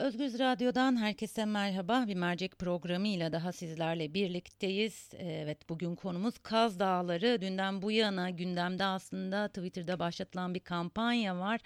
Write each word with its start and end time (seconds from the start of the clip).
Özgüz 0.00 0.38
Radyo'dan 0.38 0.96
herkese 0.96 1.44
merhaba. 1.44 2.04
Bir 2.06 2.14
mercek 2.14 2.58
programıyla 2.58 3.32
daha 3.32 3.52
sizlerle 3.52 4.14
birlikteyiz. 4.14 5.10
Evet 5.18 5.68
bugün 5.68 5.94
konumuz 5.94 6.38
Kaz 6.38 6.80
Dağları. 6.80 7.40
Dünden 7.40 7.82
bu 7.82 7.90
yana 7.90 8.30
gündemde 8.30 8.84
aslında 8.84 9.48
Twitter'da 9.48 9.98
başlatılan 9.98 10.54
bir 10.54 10.60
kampanya 10.60 11.38
var. 11.38 11.60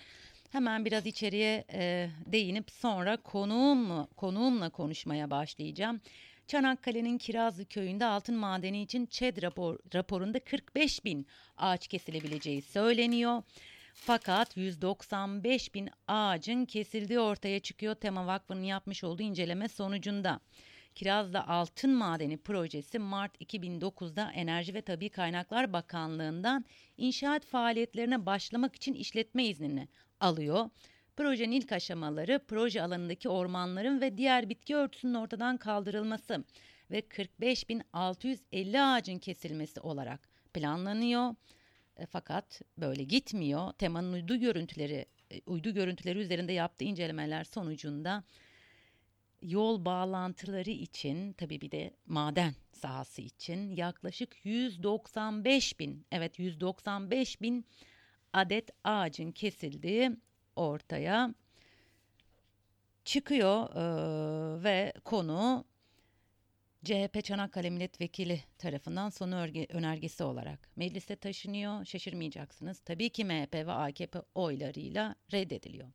Hemen 0.52 0.84
biraz 0.84 1.06
içeriye 1.06 1.64
e, 1.72 2.10
değinip 2.26 2.71
sonra 2.71 3.17
konuğum, 3.17 4.06
konuğumla 4.06 4.71
konuşmaya 4.71 5.30
başlayacağım. 5.30 6.01
Çanakkale'nin 6.46 7.19
Kirazlı 7.19 7.64
köyünde 7.64 8.04
altın 8.04 8.35
madeni 8.35 8.82
için 8.82 9.06
ÇED 9.06 9.42
rapor, 9.42 9.78
raporunda 9.94 10.38
45 10.38 11.04
bin 11.04 11.26
ağaç 11.56 11.88
kesilebileceği 11.88 12.62
söyleniyor. 12.62 13.42
Fakat 13.95 14.56
195 14.56 15.74
bin 15.74 15.90
ağacın 16.09 16.65
kesildiği 16.65 17.20
ortaya 17.20 17.60
çıkıyor 17.60 17.95
Tema 17.95 18.27
Vakfı'nın 18.27 18.62
yapmış 18.62 19.05
olduğu 19.05 19.23
inceleme 19.23 19.68
sonucunda. 19.68 20.41
Kirazlı 20.95 21.41
Altın 21.41 21.91
Madeni 21.91 22.37
projesi 22.37 22.98
Mart 22.98 23.41
2009'da 23.41 24.32
Enerji 24.32 24.74
ve 24.74 24.82
Tabi 24.82 25.09
Kaynaklar 25.09 25.73
Bakanlığı'ndan 25.73 26.65
inşaat 26.96 27.45
faaliyetlerine 27.45 28.27
başlamak 28.27 28.77
için 28.77 28.95
işletme 28.95 29.45
iznini 29.45 29.88
alıyor. 30.20 30.70
Projenin 31.16 31.52
ilk 31.52 31.73
aşamaları 31.73 32.40
proje 32.48 32.82
alanındaki 32.82 33.29
ormanların 33.29 34.01
ve 34.01 34.18
diğer 34.18 34.48
bitki 34.48 34.76
örtüsünün 34.76 35.15
ortadan 35.15 35.56
kaldırılması 35.56 36.45
ve 36.90 37.01
45.650 37.01 38.80
ağacın 38.80 39.18
kesilmesi 39.18 39.80
olarak 39.80 40.29
planlanıyor. 40.54 41.34
E, 41.96 42.06
fakat 42.06 42.62
böyle 42.78 43.04
gitmiyor. 43.04 43.72
Temanın 43.72 44.12
uydu 44.12 44.36
görüntüleri 44.36 45.06
e, 45.30 45.40
uydu 45.46 45.74
görüntüleri 45.74 46.18
üzerinde 46.18 46.52
yaptığı 46.52 46.84
incelemeler 46.84 47.44
sonucunda 47.44 48.24
yol 49.42 49.84
bağlantıları 49.84 50.70
için 50.70 51.32
tabii 51.32 51.60
bir 51.60 51.70
de 51.70 51.96
maden 52.06 52.54
sahası 52.73 53.23
için 53.23 53.70
yaklaşık 53.70 54.36
195 54.45 55.80
bin 55.80 56.06
evet 56.12 56.38
195 56.38 57.40
bin 57.40 57.66
adet 58.32 58.70
ağacın 58.84 59.32
kesildiği 59.32 60.10
ortaya 60.56 61.34
çıkıyor 63.04 63.70
ee, 63.76 64.64
ve 64.64 64.92
konu 65.05 65.64
CHP 66.85 67.25
Çanakkale 67.25 67.71
Milletvekili 67.71 68.41
tarafından 68.59 69.09
sonu 69.09 69.37
önergesi 69.69 70.25
olarak 70.25 70.59
meclise 70.77 71.17
taşınıyor. 71.17 71.85
Şaşırmayacaksınız. 71.85 72.81
Tabii 72.81 73.11
ki 73.11 73.25
MHP 73.25 73.55
ve 73.55 73.73
AKP 73.73 74.23
oylarıyla 74.35 75.15
reddediliyor. 75.33 75.89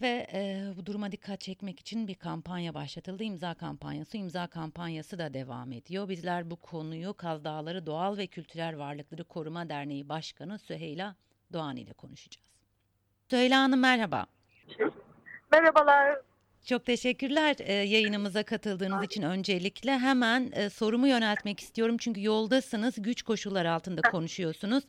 Ve 0.00 0.26
e, 0.32 0.72
bu 0.76 0.86
duruma 0.86 1.12
dikkat 1.12 1.40
çekmek 1.40 1.80
için 1.80 2.08
bir 2.08 2.14
kampanya 2.14 2.74
başlatıldı. 2.74 3.22
İmza 3.22 3.54
kampanyası. 3.54 4.16
İmza 4.16 4.46
kampanyası 4.46 5.18
da 5.18 5.34
devam 5.34 5.72
ediyor. 5.72 6.08
Bizler 6.08 6.50
bu 6.50 6.56
konuyu 6.56 7.14
Kaz 7.14 7.44
Dağları 7.44 7.86
Doğal 7.86 8.16
ve 8.16 8.26
Kültürel 8.26 8.78
Varlıkları 8.78 9.24
Koruma 9.24 9.68
Derneği 9.68 10.08
Başkanı 10.08 10.58
Süheyla 10.58 11.16
Doğan 11.52 11.76
ile 11.76 11.92
konuşacağız. 11.92 12.46
Süheyla 13.30 13.62
Hanım 13.62 13.80
merhaba. 13.80 14.26
Merhabalar. 15.52 16.16
Çok 16.66 16.86
teşekkürler 16.86 17.56
e, 17.60 17.72
yayınımıza 17.72 18.42
katıldığınız 18.42 19.04
için 19.04 19.22
öncelikle. 19.22 19.98
Hemen 19.98 20.50
e, 20.52 20.70
sorumu 20.70 21.08
yöneltmek 21.08 21.60
istiyorum 21.60 21.96
çünkü 21.98 22.22
yoldasınız, 22.22 23.02
güç 23.02 23.22
koşulları 23.22 23.72
altında 23.72 24.00
konuşuyorsunuz. 24.00 24.84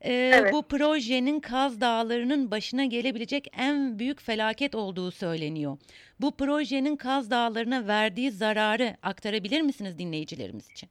E, 0.00 0.12
evet. 0.12 0.52
Bu 0.52 0.68
projenin 0.68 1.40
Kaz 1.40 1.80
Dağları'nın 1.80 2.50
başına 2.50 2.84
gelebilecek 2.84 3.48
en 3.58 3.98
büyük 3.98 4.20
felaket 4.22 4.74
olduğu 4.74 5.10
söyleniyor. 5.10 5.78
Bu 6.20 6.36
projenin 6.36 6.96
Kaz 6.96 7.30
Dağları'na 7.30 7.86
verdiği 7.86 8.30
zararı 8.30 8.96
aktarabilir 9.02 9.60
misiniz 9.60 9.98
dinleyicilerimiz 9.98 10.70
için? 10.70 10.88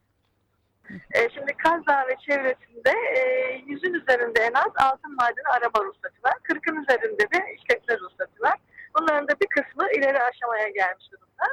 E, 0.90 1.30
şimdi 1.34 1.54
Kaz 1.64 1.86
Dağı 1.88 2.08
ve 2.08 2.16
çevresinde 2.26 2.94
e, 3.18 3.20
yüzün 3.68 3.94
üzerinde 3.94 4.40
en 4.40 4.54
az 4.54 4.72
altın 4.76 5.16
madeni 5.16 5.48
araba 5.58 5.84
ruhsatı 5.86 6.24
var. 6.24 6.34
Kırkın 6.44 6.84
üzerinde 6.84 7.24
de 7.24 7.56
işletme 7.56 8.00
ruhsatı 8.00 8.13
bir 9.44 9.48
kısmı 9.48 9.92
ileri 9.92 10.24
aşamaya 10.24 10.68
gelmiş 10.68 11.12
durumda. 11.12 11.46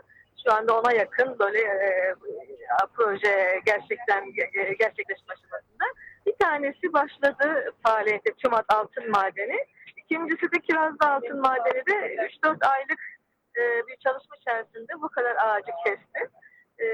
Şu 0.45 0.55
anda 0.55 0.81
ona 0.81 0.93
yakın 0.93 1.39
böyle 1.39 1.61
e, 1.61 2.15
proje 2.95 3.61
gerçekten 3.67 4.23
e, 4.55 4.75
gerçekleşme 4.75 5.35
aşamasında. 5.35 5.85
Bir 6.27 6.35
tanesi 6.39 6.93
başladı 6.93 7.75
faaliyete 7.83 8.31
Çumat 8.43 8.65
Altın 8.69 9.11
Madeni. 9.11 9.67
İkincisi 9.97 10.53
de 10.53 10.61
Kirazlı 10.61 11.07
Altın 11.07 11.41
Madeni 11.41 11.87
de 11.87 12.17
3-4 12.45 12.67
aylık 12.67 13.01
e, 13.57 13.87
bir 13.87 13.97
çalışma 13.97 14.37
içerisinde 14.37 14.93
bu 15.03 15.09
kadar 15.09 15.37
ağacı 15.37 15.73
kesti. 15.87 16.31
E, 16.79 16.87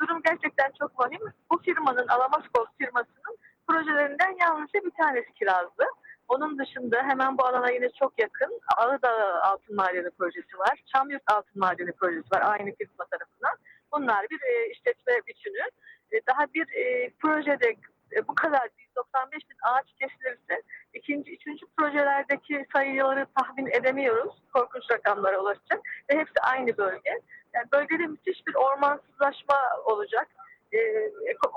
durum 0.00 0.22
gerçekten 0.22 0.72
çok 0.78 1.00
vahim. 1.00 1.32
Bu 1.50 1.58
firmanın 1.58 2.08
Alamaskos 2.08 2.68
firmasının 2.78 3.36
projelerinden 3.68 4.36
yalnızca 4.40 4.80
bir 4.84 4.90
tanesi 4.90 5.32
Kirazlı. 5.32 5.84
Onun 6.28 6.58
dışında 6.58 7.02
hemen 7.02 7.38
bu 7.38 7.44
alana 7.44 7.70
yine 7.70 7.88
çok 7.90 8.18
yakın 8.18 8.60
Ağıdağ 8.76 9.42
Altın 9.42 9.76
Madeni 9.76 10.10
Projesi 10.10 10.58
var. 10.58 10.82
Çamyurt 10.94 11.22
Altın 11.26 11.60
Madeni 11.60 11.92
Projesi 11.92 12.26
var 12.34 12.42
aynı 12.44 12.74
firma 12.74 13.04
tarafından. 13.10 13.56
Bunlar 13.92 14.26
bir 14.30 14.40
e, 14.42 14.70
işletme 14.70 15.12
bütünü. 15.26 15.64
E, 16.12 16.26
daha 16.26 16.46
bir 16.54 16.66
e, 16.74 17.10
projede 17.10 17.76
e, 18.12 18.28
bu 18.28 18.34
kadar 18.34 18.68
195 18.78 19.50
bin 19.50 19.56
ağaç 19.62 19.86
kesilirse 20.00 20.62
ikinci, 20.94 21.32
üçüncü 21.34 21.66
projelerdeki 21.76 22.66
sayıları 22.72 23.26
tahmin 23.38 23.66
edemiyoruz. 23.66 24.34
Korkunç 24.52 24.84
rakamlara 24.92 25.40
ulaşacak 25.40 25.80
ve 26.10 26.18
hepsi 26.18 26.40
aynı 26.42 26.76
bölge. 26.76 27.20
Yani 27.54 27.66
bölgede 27.72 28.06
müthiş 28.06 28.46
bir 28.46 28.54
ormansızlaşma 28.54 29.56
olacak. 29.84 30.28
E, 30.72 30.78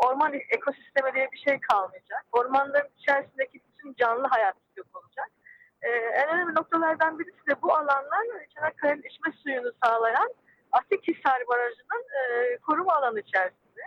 orman 0.08 0.34
ekosistemi 0.34 1.14
diye 1.14 1.30
bir 1.32 1.38
şey 1.38 1.60
kalmayacak. 1.60 2.26
Ormanların 2.32 2.90
içerisindeki 2.98 3.60
bütün 3.80 3.94
canlı 3.94 4.28
hayat 4.28 4.56
yok 4.78 4.88
olacak. 4.94 5.30
E, 5.82 5.90
en 5.90 6.30
önemli 6.30 6.56
noktalardan 6.56 7.20
birisi 7.20 7.48
de 7.48 7.62
bu 7.62 7.74
alanlar 7.74 8.26
Çanakkale'nin 8.56 9.04
içme 9.04 9.32
suyunu 9.44 9.72
sağlayan 9.84 10.34
Atikhisar 10.72 11.48
Barajı'nın 11.48 12.04
e, 12.20 12.58
koruma 12.58 12.94
alanı 12.94 13.20
içerisinde. 13.20 13.82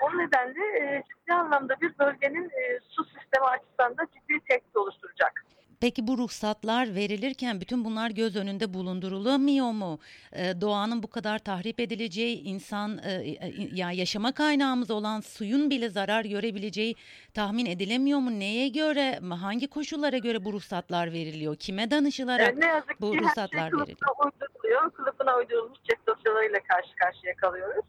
O 0.00 0.18
nedenle 0.18 0.78
e, 0.78 1.02
ciddi 1.08 1.34
anlamda 1.34 1.80
bir 1.80 1.98
bölgenin 1.98 2.50
e, 2.50 2.80
su 2.88 3.04
sistemi 3.04 3.44
açısından 3.44 3.96
da 3.98 4.06
ciddi 4.06 4.40
tehdit 4.48 4.76
oluşturacak. 4.76 5.44
Peki 5.80 6.06
bu 6.06 6.18
ruhsatlar 6.18 6.94
verilirken 6.94 7.60
bütün 7.60 7.84
bunlar 7.84 8.10
göz 8.10 8.36
önünde 8.36 8.74
bulundurulamıyor 8.74 9.70
mu? 9.72 9.98
Ee, 10.32 10.60
doğanın 10.60 11.02
bu 11.02 11.10
kadar 11.10 11.38
tahrip 11.38 11.80
edileceği, 11.80 12.42
insan 12.42 12.98
e, 12.98 13.12
e, 13.12 13.36
ya 13.72 13.92
yaşama 13.92 14.32
kaynağımız 14.32 14.90
olan 14.90 15.20
suyun 15.20 15.70
bile 15.70 15.88
zarar 15.88 16.24
görebileceği 16.24 16.94
tahmin 17.34 17.66
edilemiyor 17.66 18.18
mu? 18.18 18.30
Neye 18.30 18.68
göre, 18.68 19.18
hangi 19.40 19.68
koşullara 19.68 20.18
göre 20.18 20.44
bu 20.44 20.52
ruhsatlar 20.52 21.12
veriliyor? 21.12 21.56
Kime 21.56 21.90
danışılarak 21.90 22.54
e, 22.54 22.60
ne 22.60 22.66
yazık 22.66 22.88
ki 22.88 22.96
bu 23.00 23.18
ruhsatlar 23.18 23.70
şey 23.70 23.78
veriliyor? 23.78 23.98
Uyduruluyor. 24.24 24.90
Kılıfına 24.90 25.36
uydurulmuş 25.36 25.78
cep 25.90 26.06
dosyalarıyla 26.06 26.60
karşı 26.68 26.96
karşıya 26.96 27.36
kalıyoruz. 27.36 27.84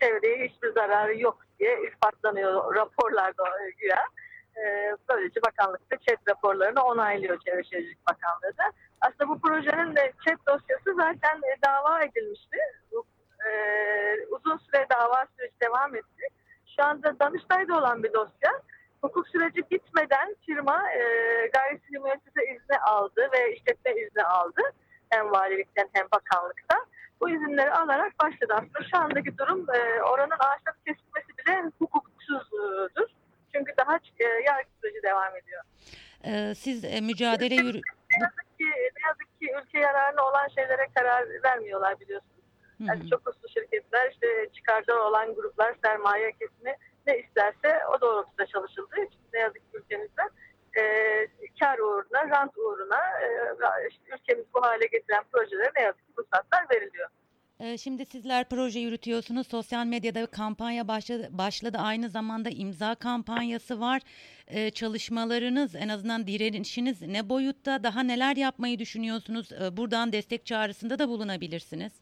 Çevreye 0.00 0.48
hiçbir 0.48 0.72
zararı 0.72 1.20
yok 1.20 1.38
diye 1.60 1.78
ispatlanıyor 1.92 2.74
raporlarda 2.74 3.42
güya. 3.78 3.98
E, 4.56 4.96
böylece 5.08 5.40
bakanlık 5.42 5.90
da 5.90 5.96
ÇED 5.96 6.18
raporlarını 6.28 6.82
onaylıyor 6.82 7.38
Çevre 7.40 7.64
Şehircilik 7.64 8.06
Bakanlığı 8.06 8.58
da. 8.58 8.72
Aslında 9.00 9.28
bu 9.28 9.40
projenin 9.40 9.96
de 9.96 10.12
ÇED 10.24 10.38
dosyası 10.48 10.94
zaten 10.96 11.36
e, 11.36 11.52
dava 11.66 12.02
edilmişti. 12.02 12.56
E, 13.46 13.50
uzun 14.30 14.56
süre 14.56 14.86
dava 14.90 15.26
süreci 15.36 15.60
devam 15.60 15.96
etti. 15.96 16.26
Şu 16.76 16.84
anda 16.84 17.18
Danıştay'da 17.20 17.78
olan 17.78 18.02
bir 18.02 18.12
dosya. 18.12 18.52
Hukuk 19.00 19.28
süreci 19.28 19.70
bitmeden 19.70 20.36
firma 20.46 20.92
e, 20.92 21.00
gayri 21.46 21.80
sivil 21.86 22.00
müessese 22.00 22.54
izni 22.54 22.78
aldı 22.78 23.28
ve 23.32 23.54
işletme 23.56 23.92
izni 23.92 24.24
aldı. 24.24 24.62
Hem 25.10 25.32
valilikten 25.32 25.88
hem 25.92 26.06
bakanlıktan. 26.12 26.86
Bu 27.20 27.30
izinleri 27.30 27.72
alarak 27.72 28.12
başladı. 28.20 28.54
Aslında 28.54 28.88
şu 28.90 28.98
andaki 28.98 29.38
durum 29.38 29.66
e, 29.74 30.02
oranın 30.02 30.38
ağaçların 30.38 30.78
kesilmesi 30.86 31.38
bile 31.38 31.70
hukuksuzdur. 31.78 33.13
Çünkü 33.54 33.72
daha 33.78 33.96
e, 33.96 34.24
yargı 34.24 34.68
süreci 34.80 35.02
devam 35.02 35.36
ediyor. 35.36 35.62
Ee, 36.24 36.54
siz 36.54 36.84
e, 36.84 37.00
mücadele 37.00 37.54
yürü... 37.54 37.80
Ne 37.80 38.20
yazık 38.20 38.58
ki, 38.58 38.64
ne 38.96 39.02
yazık 39.06 39.40
ki 39.40 39.52
ülke 39.62 39.78
yararına 39.78 40.22
olan 40.28 40.48
şeylere 40.48 40.88
karar 40.94 41.26
vermiyorlar 41.44 42.00
biliyorsunuz. 42.00 42.44
Yani 42.80 43.10
çok 43.10 43.26
uluslu 43.26 43.48
şirketler 43.48 44.10
işte 44.10 44.48
çıkarda 44.52 45.04
olan 45.04 45.34
gruplar 45.34 45.74
sermaye 45.84 46.32
kesimi 46.32 46.76
ne 47.06 47.18
isterse 47.18 47.86
o 47.86 48.00
doğrultuda 48.00 48.46
çalışıldığı 48.46 49.00
için 49.00 49.20
ne 49.34 49.40
yazık 49.40 49.72
ki 49.72 49.78
ülkemizde 49.78 50.22
e, 50.76 50.82
kar 51.60 51.78
uğruna, 51.78 52.28
rant 52.30 52.58
uğruna 52.58 53.00
e, 53.22 53.88
işte 53.90 54.02
ülkemiz 54.14 54.44
bu 54.54 54.62
hale 54.62 54.86
getiren 54.86 55.24
projelere 55.32 55.70
ne 55.76 55.82
yazık 55.82 56.06
ki. 56.06 56.14
Ee, 56.14 56.73
şimdi 57.78 58.06
sizler 58.06 58.48
proje 58.48 58.80
yürütüyorsunuz. 58.80 59.46
Sosyal 59.46 59.86
medyada 59.86 60.26
kampanya 60.26 60.88
başladı. 60.88 61.28
başladı. 61.30 61.78
Aynı 61.80 62.08
zamanda 62.08 62.50
imza 62.50 62.94
kampanyası 62.94 63.80
var. 63.80 64.02
Ee, 64.46 64.70
çalışmalarınız 64.70 65.74
en 65.74 65.88
azından 65.88 66.26
direnişiniz 66.26 67.02
ne 67.02 67.28
boyutta? 67.28 67.82
Daha 67.82 68.02
neler 68.02 68.36
yapmayı 68.36 68.78
düşünüyorsunuz? 68.78 69.52
Ee, 69.52 69.76
buradan 69.76 70.12
destek 70.12 70.46
çağrısında 70.46 70.98
da 70.98 71.08
bulunabilirsiniz. 71.08 71.92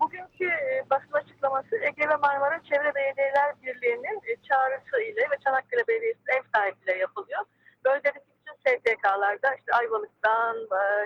Bugünkü 0.00 0.50
basın 0.90 1.12
açıklaması 1.12 1.76
Ege 1.76 2.08
ve 2.08 2.16
Marmara 2.16 2.62
Çevre 2.62 2.94
Belediyeler 2.94 3.54
Birliği'nin 3.62 4.20
çağrısı 4.48 5.02
ile 5.02 5.20
ve 5.20 5.36
Çanakkale 5.44 5.86
Belediyesi 5.88 6.20
ev 6.28 6.42
sahipliğiyle 6.54 7.00
yapılıyor. 7.00 7.40
Bölgedeki 7.84 8.26
bütün 8.40 8.54
STK'larda 8.54 9.54
işte 9.54 9.72
Ayvalık'tan 9.72 10.56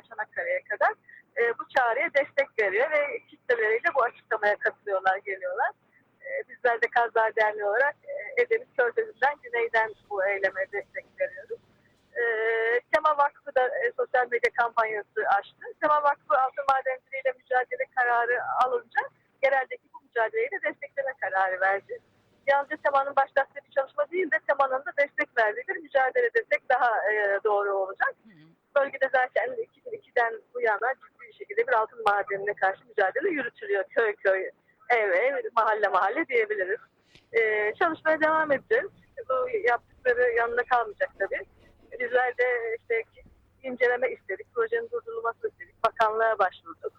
Çanakkale'ye 0.08 0.62
kadar 0.62 0.94
e, 1.40 1.58
bu 1.58 1.68
çağrıya 1.76 2.14
destek 2.14 2.48
veriyor 2.60 2.90
ve 2.90 3.18
kitleleriyle 3.30 3.94
bu 3.94 4.02
açıklamaya 4.02 4.56
katılıyorlar, 4.56 5.16
geliyorlar. 5.16 5.70
E, 6.26 6.48
bizler 6.48 6.82
de 6.82 6.86
Kazlar 6.90 7.36
Derneği 7.36 7.64
olarak 7.64 7.96
e, 8.04 8.42
Edeniz 8.42 8.68
Körfezi'nden 8.76 9.34
güneyden 9.42 9.94
bu 10.10 10.24
eyleme 10.24 10.62
destek 10.72 11.06
veriyoruz. 11.20 11.58
E, 12.16 12.22
Tema 12.92 13.18
Vakfı 13.18 13.54
da 13.54 13.66
e, 13.66 13.92
sosyal 13.96 14.26
medya 14.30 14.50
kampanyası 14.60 15.20
açtı. 15.38 15.66
Tema 15.80 16.02
Vakfı 16.02 16.34
altın 16.40 16.64
madenciliğiyle 16.68 17.32
mücadele 17.38 17.86
kararı 17.96 18.38
alınca 18.64 19.00
gereldeki 19.42 19.82
bu 19.94 20.02
mücadeleyi 20.02 20.50
de 20.50 20.62
destekleme 20.62 21.12
kararı 21.20 21.60
verdi. 21.60 21.98
Yalnızca 22.46 22.76
Tema'nın 22.76 23.16
başlattığı 23.16 23.60
bir 23.66 23.70
çalışma 23.70 24.10
değil 24.10 24.30
de 24.30 24.38
Tema'nın 24.46 24.84
da 24.86 24.92
destek 24.98 25.38
verdiği 25.38 25.64
bir 25.68 25.76
mücadele 25.76 26.34
destek 26.34 26.68
daha 26.68 27.12
e, 27.12 27.40
doğru 27.44 27.74
olacak. 27.74 28.14
Bölgede 28.76 29.08
zaten 29.12 29.48
2002'den 29.48 30.40
bu 30.54 30.60
yana 30.60 30.94
bir 31.32 31.36
şekilde 31.36 31.66
bir 31.66 31.72
altın 31.72 32.02
madenine 32.06 32.54
karşı 32.54 32.80
mücadele 32.88 33.28
yürütülüyor. 33.28 33.84
Köy 33.96 34.16
köy, 34.16 34.50
ev 34.90 35.10
ev, 35.10 35.34
mahalle 35.56 35.88
mahalle 35.88 36.26
diyebiliriz. 36.28 36.80
Ee, 37.32 37.72
çalışmaya 37.78 38.20
devam 38.20 38.52
edeceğiz. 38.52 38.90
Bu 39.28 39.48
yaptıkları 39.68 40.32
yanında 40.32 40.62
kalmayacak 40.64 41.10
tabii. 41.18 41.44
Bizler 42.00 42.38
de 42.38 42.76
işte 42.78 43.02
inceleme 43.62 44.10
istedik, 44.10 44.54
projenin 44.54 44.90
durdurulmasını 44.90 45.50
istedik. 45.50 45.84
Bakanlığa 45.84 46.38
başvurduk. 46.38 46.92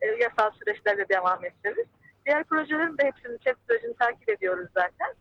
Ee, 0.00 0.06
yasal 0.06 0.50
süreçlerle 0.50 1.08
devam 1.08 1.44
edeceğiz. 1.44 1.88
Diğer 2.26 2.44
projelerin 2.44 2.98
de 2.98 3.04
hepsini, 3.04 3.38
chat 3.38 3.56
sürecini 3.68 3.96
takip 3.96 4.28
ediyoruz 4.28 4.68
zaten 4.74 5.14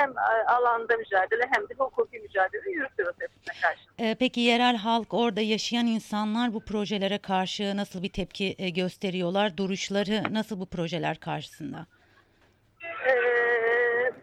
hem 0.00 0.10
e, 0.10 0.46
alanda 0.46 0.96
mücadele 0.96 1.42
hem 1.50 1.68
de 1.68 1.74
hukuki 1.78 2.18
mücadele 2.18 2.70
yürütüyoruz 2.70 3.16
hepsine 3.20 3.60
karşı. 3.62 3.80
Ee, 3.98 4.16
peki 4.18 4.40
yerel 4.40 4.76
halk 4.76 5.14
orada 5.14 5.40
yaşayan 5.40 5.86
insanlar 5.86 6.54
bu 6.54 6.64
projelere 6.64 7.18
karşı 7.18 7.76
nasıl 7.76 8.02
bir 8.02 8.12
tepki 8.12 8.54
e, 8.58 8.70
gösteriyorlar? 8.70 9.56
Duruşları 9.56 10.22
nasıl 10.30 10.60
bu 10.60 10.66
projeler 10.66 11.20
karşısında? 11.20 11.86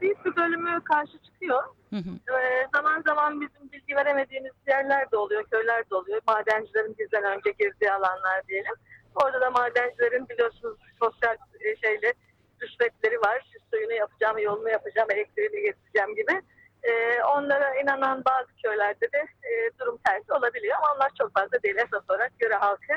Büyük 0.02 0.26
bir 0.26 0.36
bölümü 0.36 0.84
karşı 0.84 1.18
çıkıyor. 1.18 1.64
Hı 1.90 1.96
hı. 1.96 2.34
Ee, 2.40 2.68
zaman 2.76 3.04
zaman 3.08 3.42
bizim 3.42 3.72
bilgi 3.72 3.96
veremediğimiz 3.96 4.52
yerler 4.68 5.12
de 5.12 5.18
oluyor, 5.18 5.44
köyler 5.52 5.90
de 5.90 5.96
oluyor. 5.96 6.22
Madencilerin 6.28 6.96
bizden 7.00 7.24
önce 7.24 7.52
girdiği 7.52 7.92
alanlar 7.92 8.48
diyelim. 8.48 8.74
Orada 9.16 9.42
da 9.42 9.52
madencilerin 9.52 10.30
biliyorsunuz 10.30 10.78
sosyal 11.00 11.36
e, 11.60 11.76
şeyle 11.76 12.14
rüşvetleri 12.62 13.22
var. 13.22 13.48
Şu 13.54 13.60
suyunu 13.70 13.94
yapacağım, 13.94 14.38
yolunu 14.38 14.70
yapacağım, 14.70 15.12
elektriğini 15.12 15.62
getireceğim 15.62 16.16
gibi. 16.16 16.42
E, 16.84 17.22
onlara 17.24 17.76
inanan 17.76 18.24
bazı 18.26 18.48
köylerde 18.64 19.12
de 19.12 19.18
e, 19.44 19.80
durum 19.80 19.98
tersi 20.06 20.34
olabiliyor 20.34 20.78
ama 20.78 20.94
onlar 20.96 21.12
çok 21.18 21.34
fazla 21.34 21.64
değil. 21.64 21.76
Esas 21.76 22.10
olarak 22.10 22.40
göre 22.40 22.54
halkı 22.54 22.94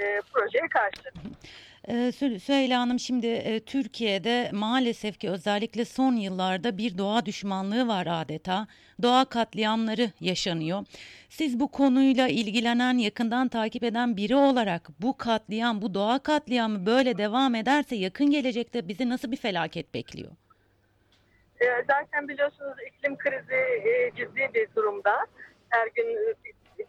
e, 0.00 0.20
projeye 0.32 0.68
karşı. 0.68 1.02
Ee, 1.88 2.12
Süheyla 2.12 2.80
Hanım 2.80 2.98
şimdi 2.98 3.26
e, 3.26 3.60
Türkiye'de 3.60 4.50
maalesef 4.52 5.18
ki 5.18 5.30
özellikle 5.30 5.84
son 5.84 6.16
yıllarda 6.16 6.78
bir 6.78 6.98
doğa 6.98 7.26
düşmanlığı 7.26 7.88
var 7.88 8.06
adeta. 8.10 8.66
Doğa 9.02 9.24
katliamları 9.24 10.10
yaşanıyor. 10.20 10.84
Siz 11.28 11.60
bu 11.60 11.68
konuyla 11.68 12.28
ilgilenen, 12.28 12.98
yakından 12.98 13.48
takip 13.48 13.84
eden 13.84 14.16
biri 14.16 14.36
olarak 14.36 14.82
bu 15.00 15.16
katliam, 15.16 15.82
bu 15.82 15.94
doğa 15.94 16.18
katliamı 16.18 16.86
böyle 16.86 17.18
devam 17.18 17.54
ederse 17.54 17.96
yakın 17.96 18.30
gelecekte 18.30 18.88
bizi 18.88 19.08
nasıl 19.08 19.32
bir 19.32 19.36
felaket 19.36 19.94
bekliyor? 19.94 20.32
E, 21.60 21.66
zaten 21.88 22.28
biliyorsunuz 22.28 22.76
iklim 22.88 23.16
krizi 23.16 23.88
e, 23.88 24.12
ciddi 24.16 24.50
bir 24.54 24.68
durumda. 24.76 25.26
Her 25.68 25.86
gün 25.86 26.36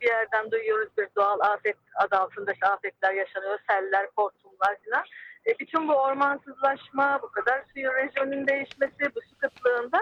bir 0.03 0.07
yerden 0.07 0.51
duyuyoruz 0.51 0.89
bir 0.97 1.07
doğal 1.15 1.39
afet 1.39 1.77
adı 1.95 2.15
altında 2.15 2.53
işte 2.53 2.67
afetler 2.67 3.13
yaşanıyor. 3.13 3.59
Seller, 3.69 4.07
hortumlar 4.15 4.77
falan. 4.85 5.03
E, 5.47 5.59
bütün 5.59 5.87
bu 5.87 5.93
ormansızlaşma, 5.93 7.19
bu 7.21 7.31
kadar 7.31 7.63
suyun 7.73 7.93
rejyonun 7.93 8.47
değişmesi, 8.47 9.15
bu 9.15 9.21
su 9.21 9.37
kıtlığında 9.37 9.99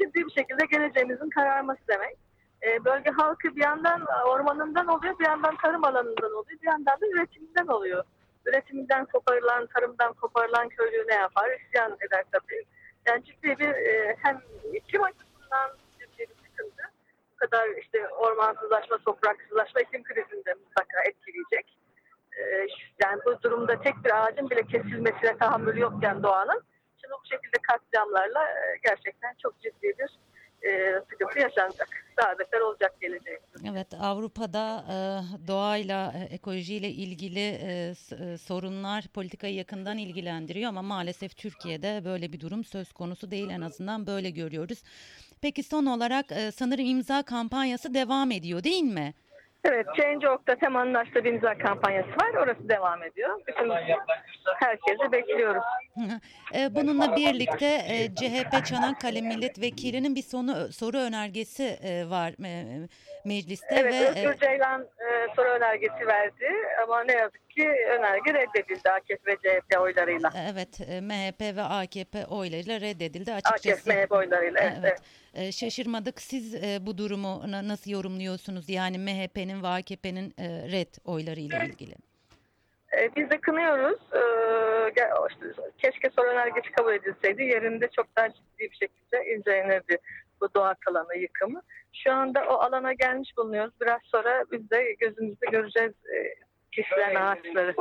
ciddi 0.00 0.26
bir 0.26 0.30
şekilde 0.30 0.66
geleceğimizin 0.66 1.30
kararması 1.30 1.80
demek. 1.88 2.16
E, 2.62 2.84
bölge 2.84 3.10
halkı 3.10 3.56
bir 3.56 3.62
yandan 3.62 4.06
ormanından 4.26 4.86
oluyor, 4.86 5.18
bir 5.18 5.24
yandan 5.24 5.56
tarım 5.56 5.84
alanından 5.84 6.32
oluyor, 6.32 6.60
bir 6.62 6.66
yandan 6.66 7.00
da 7.00 7.06
üretiminden 7.06 7.66
oluyor. 7.66 8.04
Üretiminden 8.46 9.04
koparılan, 9.04 9.66
tarımdan 9.66 10.12
koparılan 10.12 10.68
köylü 10.68 11.04
ne 11.08 11.14
yapar? 11.14 11.50
İsyan 11.66 11.96
eder 12.08 12.24
tabii. 12.32 12.64
Yani 13.06 13.24
ciddi 13.24 13.58
bir 13.58 13.68
e, 13.68 14.16
hem 14.22 14.40
iklim 14.72 15.02
açısından 15.02 15.70
ciddi 16.00 16.18
bir 16.18 16.48
sıkıntı. 16.48 16.82
Bu 17.32 17.33
kadar 17.44 17.68
işte 17.82 18.08
ormansızlaşma, 18.08 18.98
topraksızlaşma 18.98 19.80
iklim 19.80 20.02
krizinde 20.02 20.54
mutlaka 20.54 21.02
etkileyecek. 21.08 21.78
E, 22.38 22.42
yani 23.04 23.20
bu 23.26 23.42
durumda 23.42 23.80
tek 23.80 23.94
bir 24.04 24.24
ağacın 24.24 24.50
bile 24.50 24.62
kesilmesine 24.62 25.38
tahammül 25.38 25.76
yokken 25.76 26.22
doğanın. 26.22 26.62
Şimdi 27.00 27.14
bu 27.22 27.26
şekilde 27.30 27.56
katliamlarla 27.62 28.42
e, 28.48 28.76
gerçekten 28.84 29.34
çok 29.42 29.60
ciddi 29.60 29.92
bir 29.98 30.18
e, 30.68 31.00
sıkıntı 31.10 31.38
yaşanacak. 31.38 31.88
Daha 32.16 32.64
olacak 32.64 33.00
gelecek. 33.00 33.40
Evet 33.70 33.94
Avrupa'da 34.00 34.84
e, 34.88 34.96
doğayla, 35.48 36.12
ekolojiyle 36.30 36.88
ilgili 36.88 37.58
sorunlar 38.38 39.04
politikayı 39.14 39.54
yakından 39.54 39.98
ilgilendiriyor 39.98 40.68
ama 40.68 40.82
maalesef 40.82 41.36
Türkiye'de 41.36 42.04
böyle 42.04 42.32
bir 42.32 42.40
durum 42.40 42.64
söz 42.64 42.92
konusu 42.92 43.30
değil 43.30 43.50
en 43.50 43.60
azından 43.60 44.06
böyle 44.06 44.30
görüyoruz. 44.30 44.82
Peki 45.44 45.62
son 45.62 45.86
olarak 45.86 46.32
e, 46.32 46.52
sanırım 46.52 46.84
imza 46.84 47.22
kampanyası 47.22 47.94
devam 47.94 48.30
ediyor 48.30 48.64
değil 48.64 48.82
mi? 48.82 49.14
Evet, 49.64 49.86
Change.org'da 49.96 50.54
temanın 50.54 50.94
açtığı 50.94 51.24
bir 51.24 51.32
imza 51.32 51.58
kampanyası 51.58 52.08
var. 52.08 52.34
Orası 52.34 52.68
devam 52.68 53.02
ediyor. 53.02 53.40
Bütün 53.46 53.70
herkesi 54.60 55.12
bekliyoruz. 55.12 55.62
E, 56.54 56.74
bununla 56.74 57.16
birlikte 57.16 57.66
e, 57.66 58.14
CHP 58.14 58.66
Çanakkale 58.66 59.20
Milletvekili'nin 59.20 60.14
bir 60.14 60.22
sonu, 60.22 60.72
soru 60.72 60.98
önergesi 60.98 61.64
e, 61.64 62.10
var 62.10 62.34
mecliste. 63.24 63.74
Evet, 63.74 63.92
ve, 63.92 64.08
Özgür 64.08 64.38
Ceylan 64.38 64.88
soru 65.36 65.48
önergesi 65.48 66.06
verdi 66.06 66.46
ama 66.82 67.04
ne 67.04 67.12
yazık 67.12 67.50
ki 67.50 67.68
önerge 67.68 68.34
reddedildi 68.34 68.90
AKP 68.90 69.32
ve 69.32 69.36
CHP 69.36 69.80
oylarıyla. 69.80 70.30
Evet, 70.50 70.80
MHP 70.80 71.56
ve 71.56 71.62
AKP 71.62 72.26
oylarıyla 72.26 72.80
reddedildi 72.80 73.32
açıkçası. 73.32 73.90
AKP 73.90 74.02
MHP 74.02 74.12
oylarıyla, 74.12 74.60
evet. 74.60 74.78
evet. 74.80 74.98
evet. 75.34 75.54
Şaşırmadık. 75.54 76.22
Siz 76.22 76.54
bu 76.86 76.98
durumu 76.98 77.42
nasıl 77.68 77.90
yorumluyorsunuz? 77.90 78.68
Yani 78.68 78.98
MHP'nin 78.98 79.62
ve 79.62 79.66
AKP'nin 79.66 80.34
red 80.72 80.94
oylarıyla 81.04 81.64
ilgili. 81.64 81.94
E, 82.98 83.10
biz 83.16 83.30
de 83.30 83.38
kınıyoruz. 83.38 83.98
E, 84.12 84.22
keşke 85.78 86.10
soru 86.10 86.26
önergesi 86.26 86.72
kabul 86.72 86.92
edilseydi. 86.92 87.42
Yerinde 87.42 87.88
çok 87.96 88.16
daha 88.16 88.28
ciddi 88.28 88.58
bir 88.58 88.76
şekilde 88.76 89.34
incelenirdi 89.34 89.98
bu 90.40 90.54
doğa 90.54 90.74
alanı 90.90 91.16
yıkımı. 91.16 91.62
Şu 91.92 92.12
anda 92.12 92.44
o 92.48 92.52
alana 92.52 92.92
gelmiş 92.92 93.36
bulunuyoruz. 93.36 93.74
Biraz 93.80 94.00
sonra 94.04 94.44
biz 94.52 94.70
de 94.70 94.92
gözümüzde 94.92 95.46
göreceğiz 95.50 95.92
e, 95.92 96.34
kişilerin 96.72 97.14
ağaçları. 97.14 97.74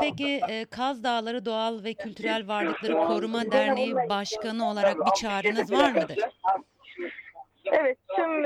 Peki 0.00 0.40
Kaz 0.70 1.04
Dağları 1.04 1.44
Doğal 1.44 1.84
ve 1.84 1.94
Kültürel 1.94 2.48
Varlıkları 2.48 2.94
Koruma 2.94 3.52
Derneği 3.52 3.94
Başkanı 3.94 4.70
olarak 4.70 4.96
bir 5.06 5.12
çağrınız 5.20 5.72
var 5.72 5.92
mıdır? 5.92 6.18
Evet, 7.72 7.98
tüm 8.16 8.44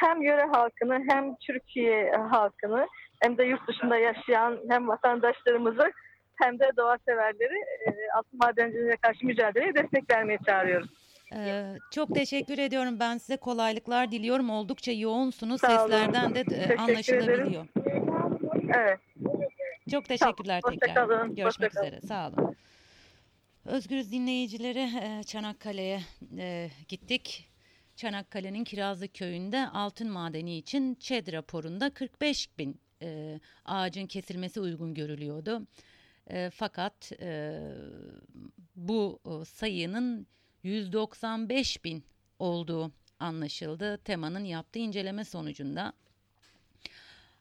hem 0.00 0.22
yöre 0.22 0.46
halkını 0.52 1.04
hem 1.08 1.36
Türkiye 1.36 2.12
halkını 2.12 2.86
hem 3.22 3.38
de 3.38 3.44
yurt 3.44 3.68
dışında 3.68 3.96
yaşayan 3.96 4.58
hem 4.68 4.88
vatandaşlarımızı 4.88 5.92
hem 6.34 6.58
de 6.58 6.70
doğa 6.76 6.98
severleri 7.08 7.58
e, 7.86 7.90
altın 8.16 8.38
madenciliğine 8.38 8.96
karşı 8.96 9.26
mücadeleye 9.26 9.74
destek 9.74 10.10
vermeye 10.10 10.38
çağırıyoruz. 10.46 10.90
Ee, 11.36 11.76
çok 11.90 12.14
teşekkür 12.14 12.58
ediyorum. 12.58 13.00
Ben 13.00 13.18
size 13.18 13.36
kolaylıklar 13.36 14.12
diliyorum. 14.12 14.50
Oldukça 14.50 14.92
yoğunsunuz. 14.92 15.60
Seslerden 15.60 16.34
de 16.34 16.40
e, 16.40 16.76
anlaşılabiliyor. 16.76 17.66
Evet. 18.74 18.98
Çok 19.90 20.04
teşekkürler 20.04 20.60
tamam, 20.60 20.78
tekrar. 20.78 21.08
Kalın. 21.08 21.34
Görüşmek 21.34 21.70
üzere. 21.70 22.00
Sağ 22.00 22.28
olun. 22.28 22.56
Özgürüz 23.64 24.12
dinleyicileri 24.12 24.88
e, 25.02 25.22
Çanakkale'ye 25.22 26.00
gittik. 26.88 27.48
Çanakkale'nin 27.96 28.64
Kirazlı 28.64 29.08
köyünde 29.08 29.66
altın 29.68 30.10
madeni 30.10 30.58
için 30.58 30.94
ÇED 30.94 31.32
raporunda 31.32 31.90
45 31.90 32.58
bin 32.58 32.80
e, 33.02 33.40
ağacın 33.64 34.06
kesilmesi 34.06 34.60
uygun 34.60 34.94
görülüyordu. 34.94 35.66
E, 36.30 36.50
fakat 36.50 37.12
e, 37.20 37.60
bu 38.76 39.20
sayının 39.46 40.26
195 40.62 41.84
bin 41.84 42.04
olduğu 42.38 42.92
anlaşıldı. 43.18 43.98
Temanın 43.98 44.44
yaptığı 44.44 44.78
inceleme 44.78 45.24
sonucunda 45.24 45.92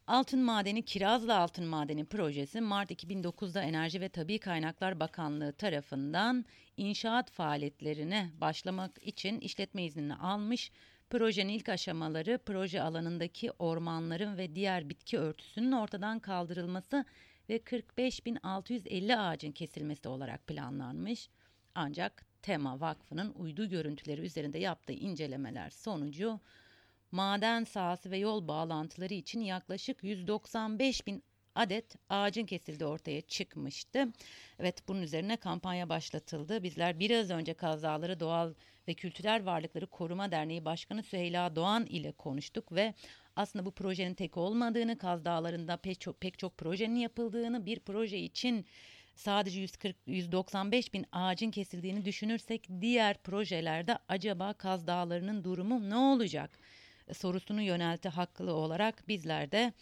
Altın 0.07 0.39
Madeni 0.39 0.85
Kirazlı 0.85 1.37
Altın 1.37 1.65
Madeni 1.65 2.05
projesi 2.05 2.61
Mart 2.61 2.91
2009'da 2.91 3.61
Enerji 3.61 4.01
ve 4.01 4.09
Tabi 4.09 4.39
Kaynaklar 4.39 4.99
Bakanlığı 4.99 5.53
tarafından 5.53 6.45
inşaat 6.77 7.31
faaliyetlerine 7.31 8.29
başlamak 8.41 9.03
için 9.03 9.39
işletme 9.39 9.83
iznini 9.83 10.15
almış. 10.15 10.71
Projenin 11.11 11.53
ilk 11.53 11.69
aşamaları 11.69 12.39
proje 12.45 12.81
alanındaki 12.81 13.51
ormanların 13.51 14.37
ve 14.37 14.55
diğer 14.55 14.89
bitki 14.89 15.17
örtüsünün 15.17 15.71
ortadan 15.71 16.19
kaldırılması 16.19 17.05
ve 17.49 17.57
45.650 17.57 19.15
ağacın 19.17 19.51
kesilmesi 19.51 20.07
olarak 20.07 20.47
planlanmış. 20.47 21.29
Ancak 21.75 22.25
Tema 22.41 22.79
Vakfı'nın 22.79 23.33
uydu 23.33 23.69
görüntüleri 23.69 24.21
üzerinde 24.21 24.59
yaptığı 24.59 24.93
incelemeler 24.93 25.69
sonucu 25.69 26.39
maden 27.11 27.63
sahası 27.63 28.11
ve 28.11 28.17
yol 28.17 28.47
bağlantıları 28.47 29.13
için 29.13 29.39
yaklaşık 29.39 30.03
195 30.03 31.07
bin 31.07 31.23
adet 31.55 31.95
ağacın 32.09 32.45
kesildiği 32.45 32.89
ortaya 32.89 33.21
çıkmıştı. 33.21 34.07
Evet 34.59 34.87
bunun 34.87 35.01
üzerine 35.01 35.37
kampanya 35.37 35.89
başlatıldı. 35.89 36.63
Bizler 36.63 36.99
biraz 36.99 37.29
önce 37.29 37.53
kazaları 37.53 38.19
doğal 38.19 38.53
ve 38.87 38.93
kültürel 38.93 39.45
varlıkları 39.45 39.87
koruma 39.87 40.31
derneği 40.31 40.65
başkanı 40.65 41.03
Süheyla 41.03 41.55
Doğan 41.55 41.85
ile 41.85 42.11
konuştuk 42.11 42.71
ve 42.71 42.93
aslında 43.35 43.65
bu 43.65 43.71
projenin 43.71 44.13
tek 44.13 44.37
olmadığını, 44.37 44.97
Kaz 44.97 45.25
Dağları'nda 45.25 45.77
pek 45.77 46.01
çok, 46.01 46.21
pek 46.21 46.39
çok 46.39 46.57
projenin 46.57 46.95
yapıldığını, 46.95 47.65
bir 47.65 47.79
proje 47.79 48.17
için 48.17 48.65
sadece 49.15 49.59
140 49.59 49.95
195 50.05 50.93
bin 50.93 51.05
ağacın 51.11 51.51
kesildiğini 51.51 52.05
düşünürsek 52.05 52.67
diğer 52.81 53.17
projelerde 53.17 53.97
acaba 54.07 54.53
Kaz 54.53 54.87
Dağları'nın 54.87 55.43
durumu 55.43 55.89
ne 55.89 55.95
olacak? 55.95 56.59
sorusunu 57.13 57.61
yöneltti 57.61 58.09
haklı 58.09 58.53
olarak 58.53 59.07
bizler 59.07 59.51
de 59.51 59.73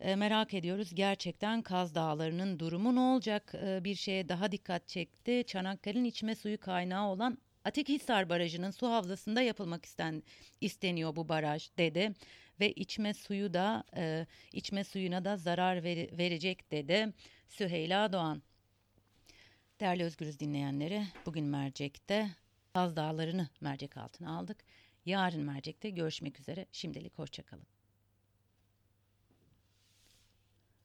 e, 0.00 0.16
merak 0.16 0.54
ediyoruz. 0.54 0.94
Gerçekten 0.94 1.62
Kaz 1.62 1.94
Dağları'nın 1.94 2.58
durumu 2.58 2.94
ne 2.94 3.00
olacak? 3.00 3.54
E, 3.54 3.84
bir 3.84 3.94
şeye 3.94 4.28
daha 4.28 4.52
dikkat 4.52 4.88
çekti. 4.88 5.44
Çanakkale'nin 5.46 6.04
içme 6.04 6.34
suyu 6.34 6.60
kaynağı 6.60 7.08
olan 7.08 7.38
Atikhisar 7.64 8.28
Barajı'nın 8.28 8.70
su 8.70 8.86
havzasında 8.86 9.42
yapılmak 9.42 9.84
isten, 9.84 10.22
isteniyor 10.60 11.16
bu 11.16 11.28
baraj 11.28 11.70
dedi 11.78 12.12
ve 12.60 12.72
içme 12.72 13.14
suyu 13.14 13.54
da 13.54 13.84
e, 13.96 14.26
içme 14.52 14.84
suyuna 14.84 15.24
da 15.24 15.36
zarar 15.36 15.84
ver, 15.84 16.18
verecek 16.18 16.70
dedi 16.70 17.12
Süheyla 17.48 18.12
Doğan. 18.12 18.42
Değerli 19.80 20.04
Özgürüz 20.04 20.40
dinleyenleri 20.40 21.02
bugün 21.26 21.44
Mercek'te 21.44 22.30
Kaz 22.74 22.96
Dağları'nı 22.96 23.48
mercek 23.60 23.96
altına 23.96 24.38
aldık. 24.38 24.64
Yarın 25.06 25.42
mercekte 25.42 25.90
görüşmek 25.90 26.40
üzere. 26.40 26.66
Şimdilik 26.72 27.18
hoşçakalın. 27.18 27.73